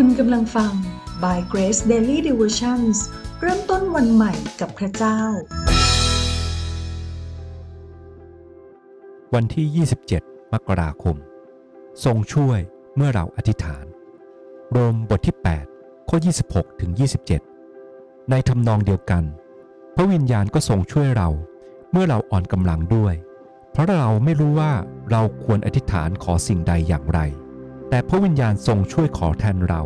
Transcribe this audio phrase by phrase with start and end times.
[0.00, 0.72] คุณกำลังฟัง
[1.22, 2.96] By Grace Daily Devotions
[3.40, 5.20] เริ่มต้นวันใหม่กับพระเจ้า
[9.34, 11.16] วันที่ 27 มกราคม
[12.04, 12.58] ทรงช่วย
[12.96, 13.84] เมื่อเราอธิษฐาน
[14.70, 15.36] โรมบทที่
[15.72, 16.16] 8 ข้อ
[16.48, 16.90] 26 ถึง
[17.60, 19.24] 27 ในทำนองเดียวกัน
[19.94, 21.28] พระวิญญาณก็ทรงช่วยเรา
[21.92, 23.14] เมื่อเราอ่อนกำลังด้วย
[23.72, 24.72] เพราะเราไม่รู้ว่า
[25.10, 27.20] เราควรอธิษฐานขอสิ่งใดอย่างไร
[27.88, 29.82] แต่พระวิญญาณทรงช่วยขอแทนเรา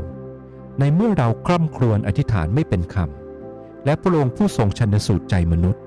[0.78, 5.82] ในเมื่อเราคร่ำครวญอธิษฐานไม่เป็นคำและพระองค์ผู้ทรงชันสูตรใจมนุษย์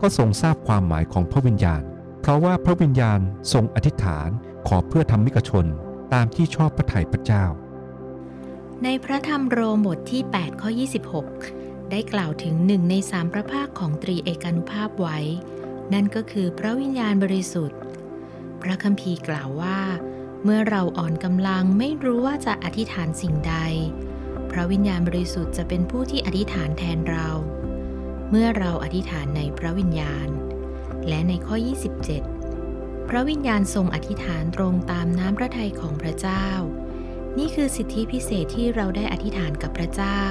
[0.00, 1.82] ก็ทรงทราบความหมายของพระวิญญาณ
[2.20, 3.20] เพราะว่าพระวิญญาณ
[3.52, 4.28] ทรงอธิษฐาน
[4.68, 5.66] ขอเพื่อทำมิกชน
[6.12, 7.44] ตามที่ชอบพระทัยพระเจ้า
[8.84, 10.70] ในพระธรรมโรมบทที่ 8 ข้อ
[11.30, 15.18] 26 ได้กล่าวถึงหนึ่งในสามพระภาคของตรีเอกานุภาพไว้
[15.92, 17.78] นั่นก็คือพระวิญญาณบริสุทธิ์
[18.62, 19.78] พระคัมภีร์กล่าวว่า
[20.44, 23.56] เมื่อเราอ่อนกำลังไม่รู้ว่าจะอธิษฐานสิ่งใด
[24.50, 27.28] พระวิญญาณบริสุทธิ์จะเป็นผู้ที่อธิษฐานแทนเรา
[28.30, 30.28] เมื่อเราอธิษฐานในพระวิญญาณ
[31.08, 31.56] และในข้อ
[32.32, 36.46] 27 พระวิญญาณทรงอธิษฐานตรงตามน้ำพระทัยของพระเจ้า
[37.38, 40.22] นี่คือสิทธิพิเศษที่เราได้อธิษฐานกับพระเจ้า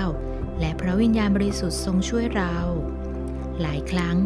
[0.59, 2.55] และพระวิญญาณบริสุทธิ์ทรงช่วยเรา
[3.61, 4.17] หลายครั้ง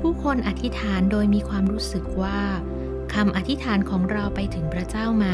[0.00, 2.40] ผู้คนอธิษฐานโดยมีความรู้สึกว่า
[3.14, 5.26] คำอธิษฐานของเราไปถึงพระเจ้าไหม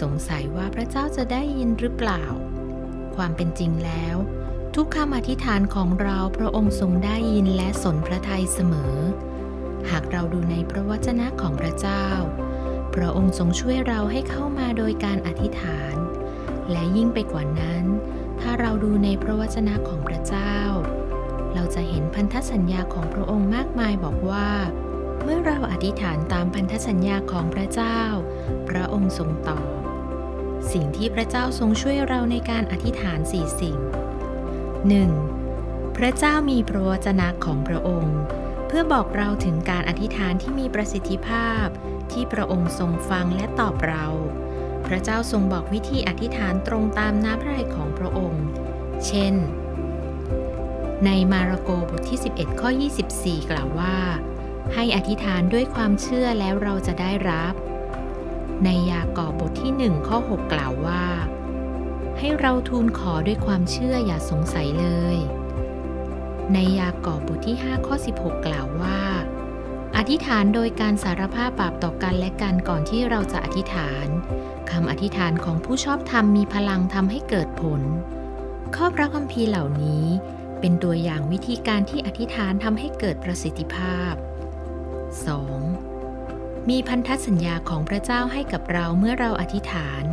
[0.00, 2.24] สงสัยว่าพระเจ้าจะได้ยินหรือเปล่า
[3.16, 4.16] ความเป็นจริงแล้ว
[4.76, 8.96] ทุกคำอธิษฐานของเราพระองค์ทรงได้ยินและสนพระทัยเสมอ
[9.90, 12.06] หากเราดูในพระวจนะของพระเจ้า
[12.94, 15.96] พระองค์ทรงช่วยเราให้เข้ามาโดยการอธิษฐาน
[16.70, 17.84] และยิ่งไปกว่านั้น
[18.40, 20.56] ถ้าเราดูในพระวจนะของพระเจ้า
[21.54, 24.48] เราจะเห็นพันธสัญญาของพระองค์มากมายบอกว่า
[25.22, 28.00] เมื่อเราอธิษฐานตามพันธสัญญาของพระเจ้า
[28.68, 29.66] พระองค์ทรงตอบ
[30.72, 33.76] สิ่งที่พระเจ้าทรงช่วยเราในการอธิษฐานสี่สิ่ง
[35.26, 35.96] 1.
[35.96, 38.18] พระเจ้ามีพระวจนะของพระองค์
[38.66, 41.66] เพื่อบอกเราถึงการอธิษฐานที่มีประสิทธิภาพ
[42.12, 44.06] ที่พระองค์ทรงฟังและตอบเรา
[44.86, 48.46] พระเจ้าทรงบอกวิธีอธิษฐานตรงตามน้ำพระทัยของพระองค์
[49.06, 49.34] เช่น
[51.04, 52.70] ในมาระโกบทที่ 11 ข้อ
[53.10, 53.96] 24 กล่าวว่า
[54.74, 57.54] ให้อธิษฐานด้วยความเชื่อแล้วเราจะได้รับ
[58.64, 61.04] ในยากอบบทที่1ข้อ 6 กล่าวว่า
[62.18, 65.16] ให้เราทูลขอด้วยความเชื่ออย่าสงสัยเลย
[66.52, 69.00] ในยากอบบทที่ 5 ข้อ 16 กล่าวว่า
[69.96, 74.06] อธิษฐานโดยการสารภาพบาปต่อกันและกันก่อนที่เราจะอธิษฐาน
[74.70, 77.82] คำอธิษฐานของผู้ชอบธรรมมีพลังทำให้เกิดผล
[78.76, 80.06] ข้อพระคัมภีร์เหล่านี้
[80.60, 84.14] เป็นตัวอย่างวิธีการที่อธิษฐานทำให้เกิดประสิทธิภาพ
[85.16, 86.68] 2.
[86.70, 90.04] มีพันธสัญญาของพระเจ้าให้กับเราเมื่อเราอธิษฐาน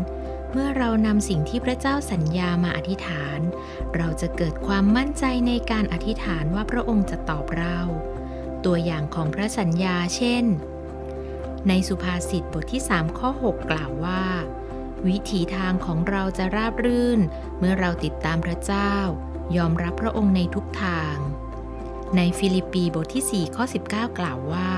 [0.51, 3.39] เมื่อเรานำสิ่งที่พระเจ้าสัญญามาอธิษฐาน
[3.95, 7.79] เราจะเกิดความมั่นใจในการอธิษฐานว่าพระองค์จะตอบเรา
[8.65, 10.45] ตัวอย่างของพระสัญญาเช่น
[11.67, 14.23] ในสุภาษิตบทที่ 3 ข้อ 6 กล่าวว่า
[15.07, 17.19] วิถีทางของเราจะราบรื่น
[17.59, 18.93] เมื่อเราติดตามพระเจ้า
[19.57, 21.15] ยอมรับพระองค์ในทุกทาง
[22.15, 24.71] ในฟิลิปปีบทที่ 4 ข้อ 19 กล่าวว่า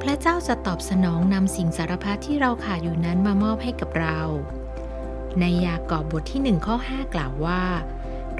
[0.00, 4.20] พระเจ้าจะตอบสนองนำสิ่งสารพัดที่เราขาดอยู่นั้นมามอบให้กับเรา
[5.40, 7.62] ในยากอบบทที่ 1 ข้อ 5 กล่าวว่า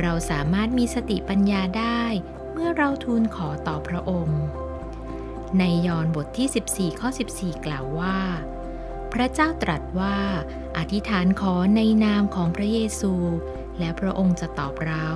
[0.01, 2.03] เราสามารถมีสติปัญญาได้
[2.53, 4.43] เมื่อเราทูลขอต่อพระองค์
[5.59, 8.19] ในยอห์นบทที่ 14 ข้อ 14 กล่าวว่า
[9.13, 10.17] พระเจ้าตรัสว่า
[10.79, 13.13] อธิษฐานขอในนามของพระเยซู
[13.79, 15.09] และพระองค์จะตอบเรา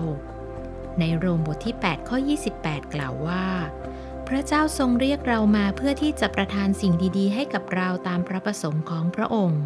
[1.01, 2.19] ในโรมบทที่ 8 ข้อ
[2.57, 3.47] 28 กล่าวว่า
[4.29, 9.63] พระเจ้าทรงเรียกเรามาเพื่อที่จะประทานสิ่งดีๆ ให้กับเราตามพระประสงค์ของพระองค์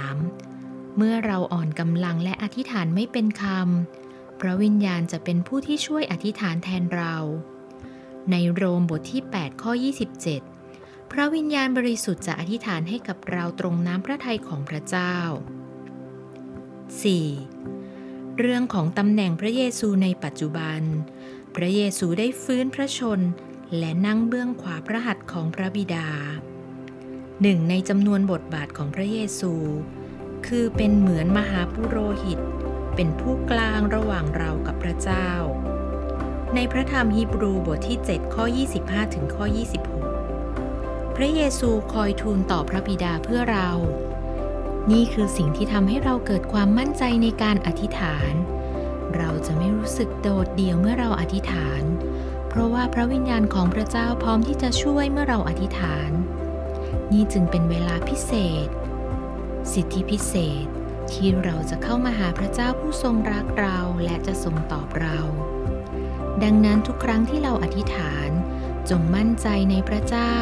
[0.00, 0.96] 3.
[0.96, 7.16] เมื่อเราอ่อนกำลังและอธิษฐานไม่เป็นคำพระวิญญาณจะเป็นผู้ที่ช่วยอธิษฐานแทนเรา
[8.30, 9.72] ในโรมบทที่ 8 ข้อ
[10.42, 15.16] 27 พระวิญญาณบริสุทธิ์จะอธิษฐานให้กับเราตรงน้ำพระทัยของพระเจ้า
[16.90, 17.79] 4.
[18.44, 20.80] เรื่องของตำแหน่งพระเยซูในปัจจุบัน
[21.56, 23.20] พระเยซูได้ฟื้นพระชน
[23.78, 26.08] และนั่งเบื้องขวาพระหัตถ์ของพระบิดา
[27.42, 29.52] หนึ่งในจำนวนบทบาทของพระเยซู
[30.46, 32.38] คือเป็นเหมือนมหาปุโรหิต
[32.94, 35.30] เป็นผู้กลางระหว่างเรากับพระเจ้า
[36.54, 38.44] ในพระธรรมฮีบรูบทที่ 7 ข้อ
[38.80, 39.44] 25 ถึงข้อ
[40.30, 43.70] 26 พระเยซูคอยทูลต่อพระบิดาเพื่อเรา
[44.90, 48.32] นี่คือสิ่งที่ทำให้เราเกิดความมั่นใจในการอธิษฐาน
[49.16, 51.82] เราจะไม่รู้สึกโดดเดี่ยวเมื่อเราอธิษฐาน
[52.48, 56.10] เพราะว่าพระวิญญาณของพระเจ้าพร้อมที่จะช่วยเมื่อเราอธิษฐาน
[57.12, 58.32] นี่จึงเป็นเวลาพิเศ
[58.66, 58.68] ษ
[59.72, 60.34] สิทธิพิเศ
[60.64, 60.66] ษ
[61.12, 65.18] ที่เราจะเข้ามาหาพระเจ้าผู้ทรงรักเราและจะทรงตอบเรา
[66.42, 68.30] ดังนั้นทุกครั้งที่เราอธิษฐาน
[68.90, 70.34] จงมั่นใจในพระเจ้า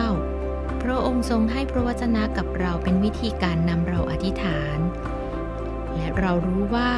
[0.82, 4.78] พระองค์ทรงให้พระวจนะกับเราเป็นวิธีการนำเราอธิษฐาน
[5.94, 6.90] และเรารู้ว่า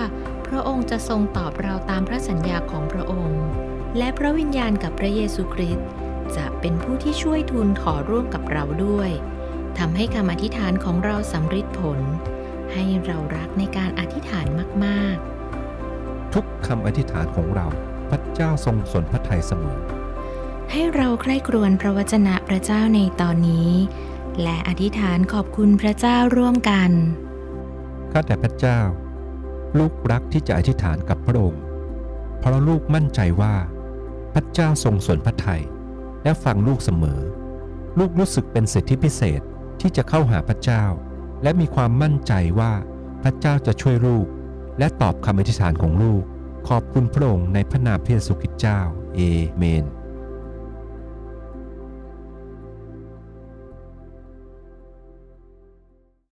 [0.46, 3.44] พระองค์จะทรงตอบเราตามพระสัญญาของพระองค์
[3.98, 5.86] และพระวิญญาณกับพระเยซูคริสต์
[6.36, 9.10] จะเป็นผู้ที่ช่วยทูลขอร่วมกับเราด้วย
[9.78, 12.00] ทำให้คำอธิษฐานของเราสำเร็จผล
[12.72, 14.46] ให้เรารักในการอธิษฐาน
[14.84, 15.16] มาก
[15.76, 17.66] ๆ ทุกคำอธิษฐานของเรา
[18.10, 19.78] พระเจ้าทรงสนพระทัยเสมอ
[20.72, 23.70] ให้เราใคร่ครวญพระวจนะพระเจ้าในตอนนี้
[24.42, 26.90] และอธิษฐานขอบคุณพระเจ้าร่วมกัน
[28.12, 28.80] ข้าแต่พระเจ้า
[29.78, 31.62] ลูกรักที่จะอธิษฐานกับพระองค์
[32.38, 33.54] เพราะลูกมั่นใจว่า
[34.34, 35.62] พระเจ้าทรงสนพระทัย
[36.22, 37.20] และฟังลูกเสมอ
[37.98, 39.40] ลูกรู้สึกเป็นสิทธิพิเศษ
[39.80, 40.84] ที่จะเข้าหาพระเจ้า
[41.42, 42.72] และมีความมั่นใจว่า
[43.22, 44.26] พระเจ้าจะช่วยลูก
[44.78, 46.22] และตอบคำอธิษฐานของลูก
[46.68, 48.80] ขอบคุณพระองค์ในพระนามพระเยซูคริสต์เจ้า
[49.14, 49.20] เอ
[49.56, 49.86] เมน